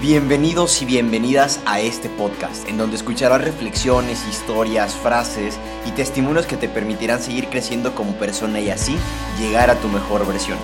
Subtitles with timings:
[0.00, 6.56] Bienvenidos y bienvenidas a este podcast, en donde escucharás reflexiones, historias, frases y testimonios que
[6.56, 8.96] te permitirán seguir creciendo como persona y así
[9.40, 10.56] llegar a tu mejor versión.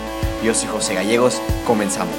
[0.44, 2.14] Yo soy José Gallegos, comenzamos.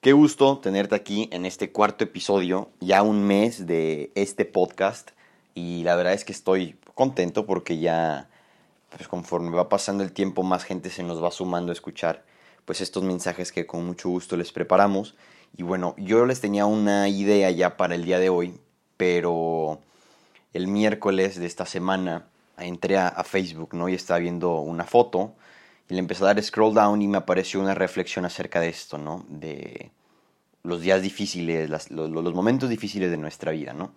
[0.00, 5.10] Qué gusto tenerte aquí en este cuarto episodio, ya un mes de este podcast
[5.56, 8.28] y la verdad es que estoy contento porque ya,
[8.96, 12.22] pues conforme va pasando el tiempo, más gente se nos va sumando a escuchar
[12.64, 15.14] pues estos mensajes que con mucho gusto les preparamos.
[15.56, 18.58] Y bueno, yo les tenía una idea ya para el día de hoy,
[18.96, 19.80] pero
[20.52, 22.26] el miércoles de esta semana
[22.58, 23.88] entré a, Facebook, ¿no?
[23.88, 25.34] Y estaba viendo una foto
[25.88, 28.98] y le empecé a dar scroll down y me apareció una reflexión acerca de esto,
[28.98, 29.24] ¿no?
[29.28, 29.90] De
[30.62, 33.92] los días difíciles, los, los, momentos difíciles de nuestra vida, ¿no?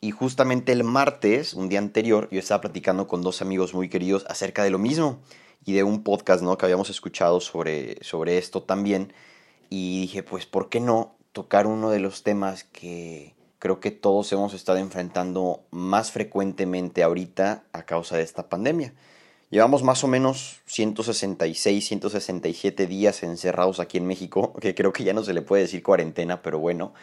[0.00, 4.24] Y justamente el martes, un día anterior, yo estaba platicando con dos amigos muy queridos
[4.28, 5.20] acerca de lo mismo
[5.64, 6.56] y de un podcast ¿no?
[6.58, 9.12] que habíamos escuchado sobre, sobre esto también.
[9.68, 14.32] Y dije, pues, ¿por qué no tocar uno de los temas que creo que todos
[14.32, 18.92] hemos estado enfrentando más frecuentemente ahorita a causa de esta pandemia?
[19.52, 25.12] Llevamos más o menos 166, 167 días encerrados aquí en México, que creo que ya
[25.12, 26.94] no se le puede decir cuarentena, pero bueno.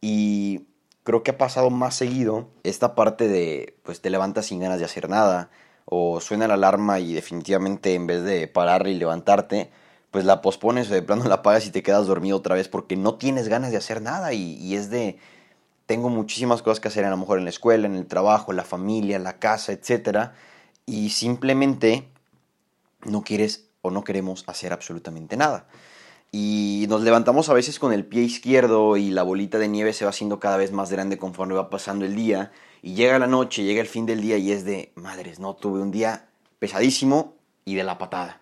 [0.00, 0.66] Y
[1.02, 4.84] creo que ha pasado más seguido esta parte de, pues te levantas sin ganas de
[4.84, 5.50] hacer nada,
[5.86, 9.70] o suena la alarma y definitivamente en vez de parar y levantarte,
[10.10, 12.96] pues la pospones o de plano la apagas y te quedas dormido otra vez porque
[12.96, 15.18] no tienes ganas de hacer nada y, es de,
[15.86, 18.56] tengo muchísimas cosas que hacer a lo mejor en la escuela, en el trabajo, en
[18.56, 20.30] la familia, en la casa, etc.
[20.84, 22.08] Y simplemente
[23.04, 25.68] no quieres o no queremos hacer absolutamente nada.
[26.32, 30.04] Y nos levantamos a veces con el pie izquierdo y la bolita de nieve se
[30.04, 32.50] va haciendo cada vez más grande conforme va pasando el día
[32.82, 35.80] y llega la noche, llega el fin del día y es de, madres, no, tuve
[35.80, 36.26] un día
[36.58, 38.40] pesadísimo y de la patada.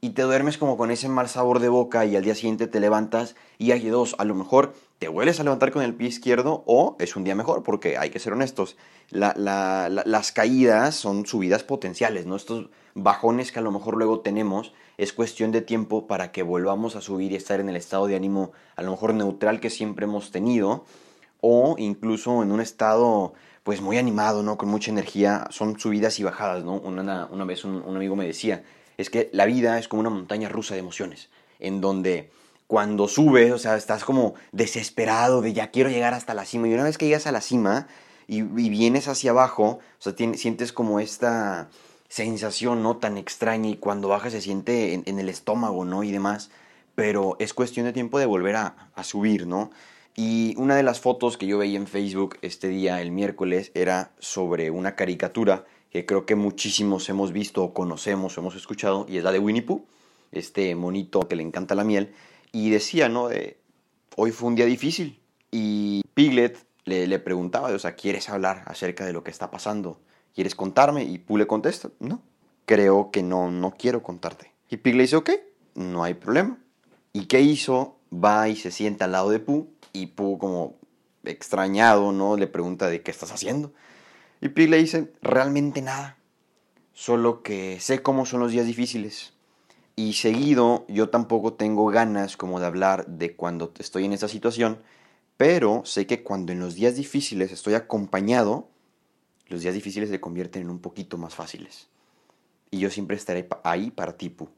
[0.00, 2.80] Y te duermes como con ese mal sabor de boca y al día siguiente te
[2.80, 6.62] levantas y hay dos, a lo mejor te vuelves a levantar con el pie izquierdo
[6.66, 8.76] o es un día mejor, porque hay que ser honestos,
[9.10, 12.36] las caídas son subidas potenciales, ¿no?
[12.36, 16.96] Estos bajones que a lo mejor luego tenemos es cuestión de tiempo para que volvamos
[16.96, 20.04] a subir y estar en el estado de ánimo a lo mejor neutral que siempre
[20.04, 20.84] hemos tenido
[21.48, 24.58] o incluso en un estado pues muy animado, ¿no?
[24.58, 26.74] Con mucha energía, son subidas y bajadas, ¿no?
[26.74, 28.64] Una, una vez un, amigo me decía,
[28.96, 31.30] es que la vida es como una montaña rusa de emociones,
[31.60, 32.30] en donde
[32.66, 36.74] cuando subes, o sea, estás como desesperado de ya quiero llegar hasta la cima, y
[36.74, 37.86] una vez que llegas a la cima
[38.26, 41.68] y, vienes hacia abajo, o sea, sientes como esta
[42.08, 42.96] sensación, ¿no?
[42.96, 46.02] Tan extraña y cuando bajas se siente en, el estómago, ¿no?
[46.02, 46.50] Y demás,
[46.96, 49.70] pero es cuestión de tiempo de volver a, a subir, ¿no?
[50.18, 54.12] Y una de las fotos que yo veía en Facebook este día, el miércoles, era
[54.18, 59.18] sobre una caricatura que creo que muchísimos hemos visto o conocemos o hemos escuchado, y
[59.18, 59.84] es la de Winnie Pooh,
[60.32, 62.14] este monito que le encanta la miel,
[62.50, 63.28] y decía, ¿no?
[63.28, 63.58] De,
[64.16, 69.04] hoy fue un día difícil, y Piglet le, le preguntaba, o sea, ¿quieres hablar acerca
[69.04, 70.00] de lo que está pasando?
[70.34, 71.04] ¿Quieres contarme?
[71.04, 72.22] Y Pooh le contesta, no,
[72.64, 74.50] creo que no, no quiero contarte.
[74.70, 75.30] Y Piglet dice, ok,
[75.74, 76.58] no hay problema.
[77.12, 77.96] ¿Y qué hizo?
[78.12, 80.76] Va y se sienta al lado de Pooh y Pooh como
[81.24, 82.36] extrañado, ¿no?
[82.36, 83.72] Le pregunta de qué estás haciendo.
[84.40, 86.18] Y Pig le dice, realmente nada.
[86.92, 89.32] Solo que sé cómo son los días difíciles.
[89.96, 94.78] Y seguido yo tampoco tengo ganas como de hablar de cuando estoy en esta situación,
[95.38, 98.68] pero sé que cuando en los días difíciles estoy acompañado,
[99.48, 101.88] los días difíciles se convierten en un poquito más fáciles.
[102.70, 104.50] Y yo siempre estaré ahí para ti, Pooh.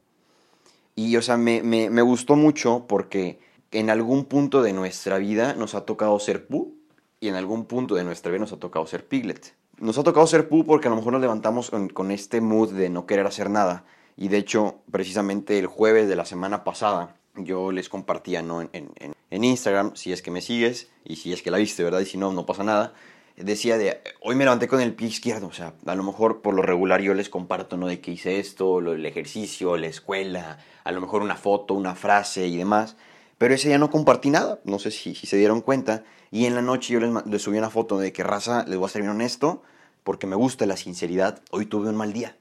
[0.95, 3.39] Y, o sea, me, me, me gustó mucho porque
[3.71, 6.73] en algún punto de nuestra vida nos ha tocado ser Pooh
[7.19, 9.53] y en algún punto de nuestra vida nos ha tocado ser Piglet.
[9.77, 12.89] Nos ha tocado ser Pooh porque a lo mejor nos levantamos con, este mood de
[12.89, 13.85] no querer hacer nada.
[14.17, 18.61] Y de hecho, precisamente el jueves de la semana pasada, yo les compartía ¿no?
[18.61, 21.83] en, en, en Instagram, si es que me sigues y si es que la viste,
[21.83, 22.01] ¿verdad?
[22.01, 22.93] Y si no, no pasa nada
[23.39, 26.53] decía de, hoy me levanté con el pie izquierdo, o sea, a lo mejor por
[26.53, 27.87] lo regular yo les comparto, ¿no?
[27.87, 32.47] De que hice esto, el ejercicio, la escuela, a lo mejor una foto, una frase
[32.47, 32.97] y demás,
[33.39, 36.03] pero ese día no compartí nada, no sé si, se dieron cuenta.
[36.29, 38.89] Y en la noche yo les, subí una foto de que raza, les voy a
[38.89, 39.63] ser bien honesto,
[40.03, 41.41] porque me gusta la sinceridad.
[41.49, 42.35] Hoy tuve un mal día.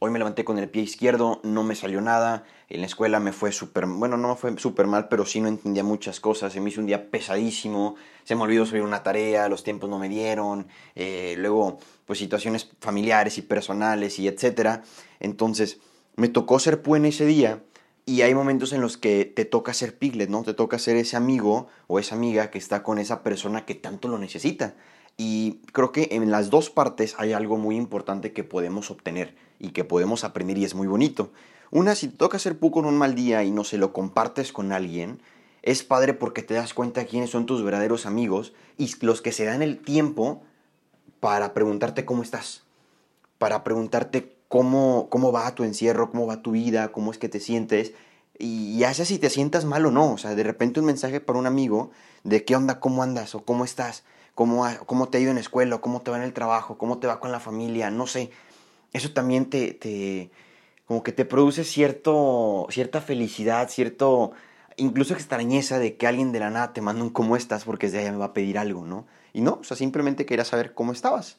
[0.00, 2.44] Hoy me levanté con el pie izquierdo, no me salió nada.
[2.68, 5.48] En la escuela me fue súper, bueno, no me fue súper mal, pero sí no
[5.48, 6.52] entendía muchas cosas.
[6.52, 7.96] Se me hizo un día pesadísimo.
[8.24, 10.66] Se me olvidó subir una tarea, los tiempos no me dieron.
[10.94, 14.82] Eh, luego, pues situaciones familiares y personales y etcétera.
[15.20, 15.78] Entonces,
[16.16, 17.62] me tocó ser en ese día
[18.06, 20.42] y hay momentos en los que te toca ser piglet, ¿no?
[20.42, 24.08] Te toca ser ese amigo o esa amiga que está con esa persona que tanto
[24.08, 24.74] lo necesita.
[25.16, 29.70] Y creo que en las dos partes hay algo muy importante que podemos obtener y
[29.70, 31.30] que podemos aprender y es muy bonito.
[31.70, 34.52] Una, si te toca ser pu con un mal día y no se lo compartes
[34.52, 35.20] con alguien,
[35.62, 39.44] es padre porque te das cuenta quiénes son tus verdaderos amigos y los que se
[39.44, 40.42] dan el tiempo
[41.20, 42.64] para preguntarte cómo estás,
[43.38, 47.40] para preguntarte cómo, cómo va tu encierro, cómo va tu vida, cómo es que te
[47.40, 47.90] sientes.
[48.38, 51.40] Y ya si te sientas mal o no, o sea, de repente un mensaje para
[51.40, 51.90] un amigo
[52.22, 54.04] de qué onda, cómo andas o cómo estás,
[54.36, 56.98] cómo, cómo te ha ido en la escuela, cómo te va en el trabajo, cómo
[56.98, 58.30] te va con la familia, no sé.
[58.92, 60.30] Eso también te, te
[60.86, 64.34] como que te produce cierto, cierta felicidad, cierto,
[64.76, 68.02] incluso extrañeza de que alguien de la nada te manda un cómo estás porque desde
[68.02, 69.04] allá me va a pedir algo, ¿no?
[69.32, 71.38] Y no, o sea, simplemente quería saber cómo estabas.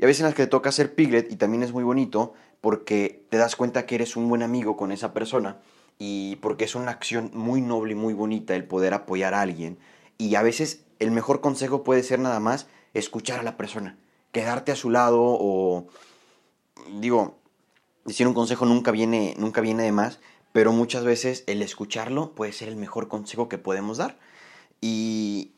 [0.00, 2.32] Y a veces en las que te toca hacer piglet y también es muy bonito
[2.60, 5.58] porque te das cuenta que eres un buen amigo con esa persona
[5.98, 9.78] y porque es una acción muy noble y muy bonita el poder apoyar a alguien.
[10.18, 13.98] Y a veces el mejor consejo puede ser nada más escuchar a la persona,
[14.32, 15.86] quedarte a su lado o,
[17.00, 17.38] digo,
[18.04, 20.20] decir un consejo nunca viene, nunca viene de más,
[20.52, 24.18] pero muchas veces el escucharlo puede ser el mejor consejo que podemos dar.
[24.80, 25.52] Y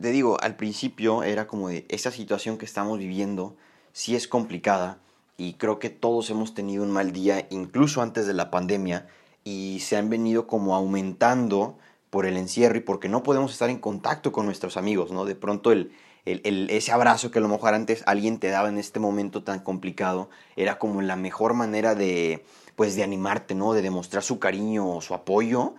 [0.00, 3.56] te digo, al principio era como de esa situación que estamos viviendo,
[3.92, 5.00] sí es complicada
[5.38, 9.06] y creo que todos hemos tenido un mal día, incluso antes de la pandemia,
[9.44, 11.78] y se han venido como aumentando
[12.10, 15.24] por el encierro y porque no podemos estar en contacto con nuestros amigos, ¿no?
[15.24, 15.92] De pronto el,
[16.24, 20.28] ese abrazo que a lo mejor antes alguien te daba en este momento tan complicado
[20.56, 22.44] era como la mejor manera de,
[22.76, 23.72] pues, de animarte, ¿no?
[23.72, 25.74] De demostrar su cariño o su apoyo.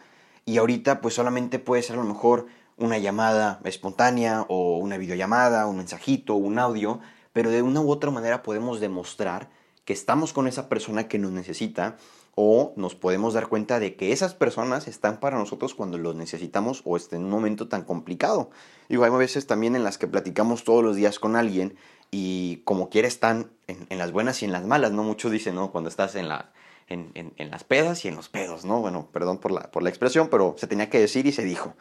[0.45, 2.47] Y ahorita, pues, solamente puede ser a lo mejor
[2.77, 7.01] una llamada espontánea o una videollamada, un mensajito, un audio,
[7.33, 9.49] pero de una u otra manera podemos demostrar
[9.85, 11.97] que estamos con esa persona que nos necesita
[12.35, 16.81] o nos podemos dar cuenta de que esas personas están para nosotros cuando los necesitamos
[16.85, 18.49] o estén en un momento tan complicado.
[18.87, 21.75] Digo, hay veces también en las que platicamos todos los días con alguien
[22.11, 25.03] y como quiera están en, las buenas y en las malas, ¿no?
[25.03, 25.71] Muchos dicen, ¿no?
[25.71, 26.51] Cuando estás en, la,
[26.87, 28.79] en, en, las pedas y en los pedos, ¿no?
[28.79, 31.73] Bueno, perdón por la, por la expresión, pero se tenía que decir y se dijo.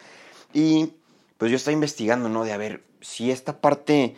[0.53, 0.95] Y
[1.39, 2.45] pues yo estoy investigando, ¿no?
[2.45, 4.17] De a ver, si esta parte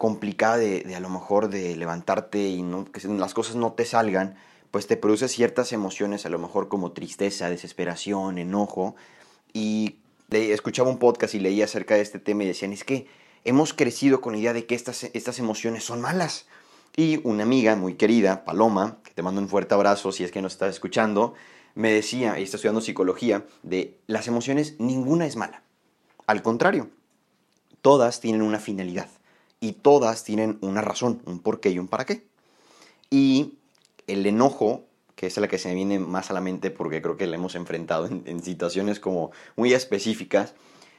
[0.00, 4.34] complicada de, a lo mejor de levantarte y no, que las cosas no te salgan,
[4.70, 8.96] pues te produce ciertas emociones, a lo mejor como tristeza, desesperación, enojo.
[9.52, 9.96] Y
[10.30, 13.08] escuchaba un podcast y leía acerca de este tema y decían, es que
[13.44, 16.46] hemos crecido con la idea de que estas, estas emociones son malas.
[16.96, 20.40] Y una amiga muy querida, Paloma, que te mando un fuerte abrazo si es que
[20.40, 21.34] nos estás escuchando,
[21.74, 25.62] me decía, y está estudiando psicología, de las emociones ninguna es mala.
[26.26, 26.88] Al contrario,
[27.82, 29.10] todas tienen una finalidad
[29.60, 32.24] y todas tienen una razón, un porqué y un para qué.
[33.10, 33.58] Y
[34.06, 34.84] el enojo,
[35.14, 37.36] que es la que se me viene más a la mente porque creo que la
[37.36, 40.54] hemos enfrentado en, situaciones como muy específicas,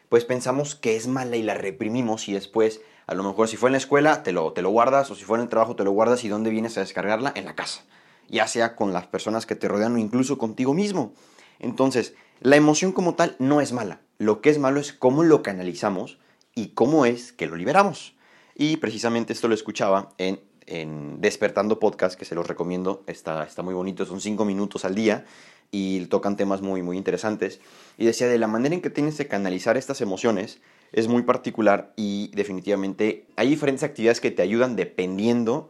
[0.10, 3.70] pues pensamos que es mala y la reprimimos y después, a lo mejor si fue
[3.70, 5.84] en la escuela, te lo, te lo guardas, o si fue en el trabajo, te
[5.84, 7.32] lo guardas y ¿dónde vienes a descargarla?
[7.36, 7.84] En la casa,
[8.30, 11.14] ya sea con las personas que te rodean o incluso contigo mismo.
[11.60, 15.42] Entonces, la emoción como tal no es mala, lo que es malo es cómo lo
[15.42, 16.20] canalizamos
[16.54, 18.16] y cómo es que lo liberamos.
[18.56, 20.40] Y precisamente esto lo escuchaba en
[20.72, 24.96] en Despertando Podcast, que se los recomiendo, está, está muy bonito, son cinco minutos al
[24.96, 25.26] día
[25.70, 27.60] y tocan temas muy, muy interesantes.
[27.98, 30.62] Y decía, de la manera en que tienes que canalizar estas emociones
[30.92, 35.70] es muy particular y definitivamente hay diferentes actividades que te ayudan dependiendo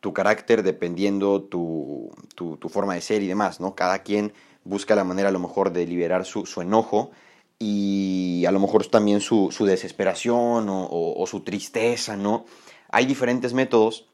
[0.00, 3.74] tu carácter, dependiendo tu, tu, forma de ser y demás, ¿no?
[3.74, 4.32] Cada quien
[4.64, 7.10] busca la manera a lo mejor de liberar su, su enojo
[7.58, 12.44] y a lo mejor también su, su desesperación o, su tristeza, ¿no?
[12.90, 14.06] Hay diferentes métodos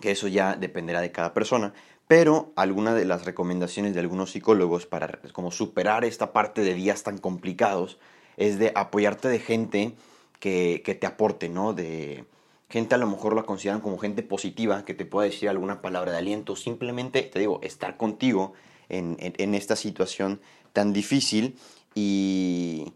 [0.00, 1.74] que eso ya dependerá de cada persona,
[2.06, 7.02] pero alguna de las recomendaciones de algunos psicólogos para como superar esta parte de días
[7.02, 7.98] tan complicados
[8.36, 9.94] es de apoyarte de gente
[10.38, 11.74] que, te aporte, ¿no?
[11.74, 12.24] De
[12.68, 16.12] gente a lo mejor la consideran como gente positiva, que te pueda decir alguna palabra
[16.12, 18.54] de aliento, simplemente, te digo, estar contigo
[18.88, 20.40] en, en esta situación
[20.72, 21.58] tan difícil
[21.94, 22.92] y,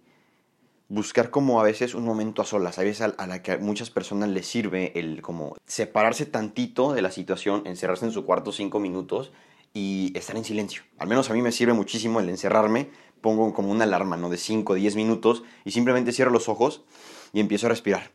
[0.89, 3.91] buscar como a veces un momento a solas, a veces a, la que a muchas
[3.91, 8.81] personas les sirve el como separarse tantito de la situación, encerrarse en su cuarto cinco
[8.81, 9.33] minutos
[9.73, 10.83] y estar en silencio.
[10.99, 14.29] Al menos a mí me sirve muchísimo el encerrarme, pongo como una alarma, ¿no?
[14.29, 16.85] De 5 o 10 minutos y simplemente cierro los ojos
[17.33, 18.13] y empiezo a respirar.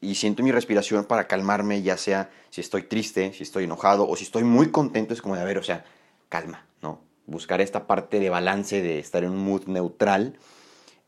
[0.00, 4.16] Y siento mi respiración para calmarme, ya sea si estoy triste, si estoy enojado o
[4.16, 5.84] si estoy muy contento, es como de, a ver, o sea,
[6.28, 7.00] calma, ¿no?
[7.26, 10.38] Buscar esta parte de balance, de estar en un mood neutral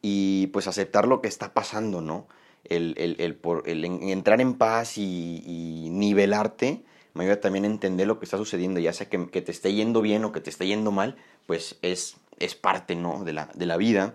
[0.02, 2.28] y pues aceptar lo que está pasando, ¿no?
[2.64, 6.82] El, entrar en paz y, nivelarte
[7.14, 10.02] me ayuda también a entender lo que está sucediendo, ya sea que, te esté yendo
[10.02, 11.16] bien o que te esté yendo mal,
[11.46, 13.24] pues es, es parte, ¿no?
[13.24, 14.14] De la, de la vida.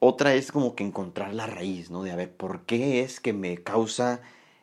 [0.00, 2.02] Otra es como que encontrar la raíz, ¿no?
[2.02, 4.20] De a ver, ¿por qué es que me causa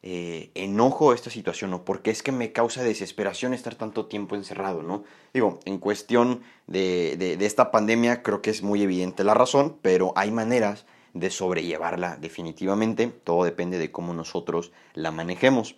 [0.07, 4.35] eh, enojo esta situación o por qué es que me causa desesperación estar tanto tiempo
[4.35, 5.03] encerrado, ¿no?
[5.33, 10.13] Digo, en cuestión de, de esta pandemia creo que es muy evidente la razón, pero
[10.15, 10.85] hay maneras
[11.15, 15.75] de sobrellevarla definitivamente, todo depende de cómo nosotros la manejemos.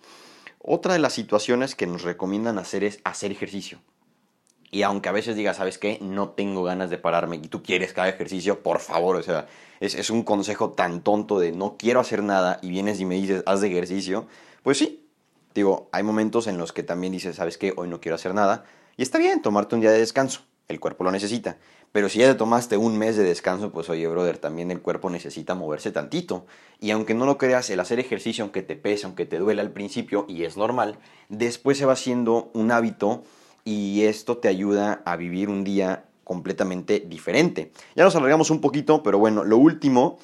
[0.60, 3.78] Otra de las situaciones que nos recomiendan hacer es hacer ejercicio.
[4.70, 5.98] Y aunque a veces digas, ¿sabes qué?
[6.00, 9.46] No tengo ganas de pararme y tú quieres haga ejercicio, por favor, o sea,
[9.80, 13.14] es, es, un consejo tan tonto de no quiero hacer nada y vienes y me
[13.14, 14.26] dices, haz de ejercicio.
[14.62, 15.08] Pues sí,
[15.54, 17.72] digo, hay momentos en los que también dices, ¿sabes qué?
[17.76, 18.64] Hoy no quiero hacer nada.
[18.96, 21.56] Y está bien tomarte un día de descanso, el cuerpo lo necesita.
[21.92, 25.08] Pero si ya te tomaste un mes de descanso, pues oye, brother, también el cuerpo
[25.08, 26.44] necesita moverse tantito.
[26.80, 29.70] Y aunque no lo creas, el hacer ejercicio, aunque te pese, aunque te duele al
[29.70, 30.98] principio, y es normal,
[31.30, 33.24] después se va haciendo un hábito
[33.68, 37.70] y esto te ayuda a vivir un día completamente diferente.
[37.94, 40.18] Ya nos alargamos un poquito, pero bueno, lo último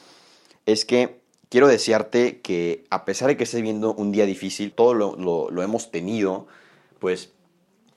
[0.64, 1.20] es que
[1.50, 5.14] quiero desearte que a pesar de que estés viendo un día difícil, todo lo,
[5.50, 6.46] lo, hemos tenido,
[7.00, 7.32] pues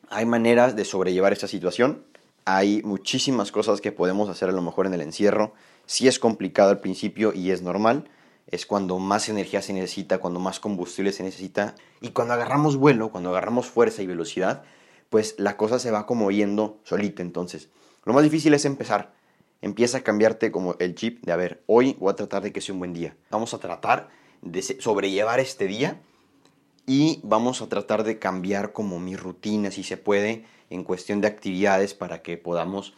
[0.09, 2.03] hay maneras de sobrellevar esta situación.
[2.43, 5.53] Hay muchísimas cosas que podemos hacer a lo mejor en el encierro.
[5.85, 8.09] Si es complicado al principio y es normal,
[8.47, 11.73] es cuando más energía se necesita, cuando más combustible se necesita.
[12.01, 14.65] Y cuando agarramos vuelo, cuando agarramos fuerza y velocidad,
[15.09, 17.21] pues la cosa se va como yendo solita.
[17.21, 17.69] Entonces,
[18.05, 19.13] lo más difícil es empezar.
[19.61, 22.61] Empieza a cambiarte como el chip de, a ver, hoy voy a tratar de que
[22.61, 23.15] sea un buen día.
[23.31, 24.09] Vamos a tratar
[24.41, 25.99] de sobrellevar este día
[26.85, 31.27] y vamos a tratar de cambiar como mi rutina, si se puede, en cuestión de
[31.27, 32.93] actividades para que podamos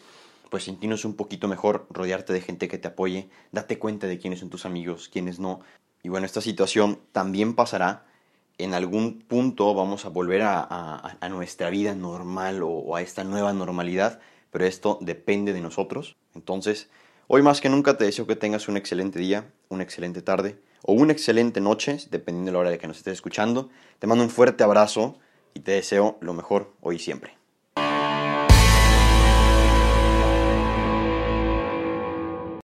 [0.50, 4.40] pues sentirnos un poquito mejor, rodearte de gente que te apoye, date cuenta de quiénes
[4.40, 5.62] son tus amigos, quiénes no.
[6.04, 8.06] Y bueno, esta situación también pasará
[8.60, 14.20] en algún punto vamos a volver a, nuestra vida normal o, a esta nueva normalidad,
[14.52, 16.18] pero esto depende de nosotros.
[16.36, 16.90] Entonces,
[17.28, 20.94] hoy más que nunca te deseo que tengas un excelente día, una excelente tarde o
[20.94, 23.70] una excelente noche, dependiendo de la hora de que nos estés escuchando.
[23.98, 25.18] Te mando un fuerte abrazo
[25.54, 27.39] y te deseo lo mejor hoy y siempre.